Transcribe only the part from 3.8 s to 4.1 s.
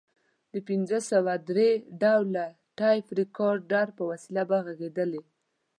په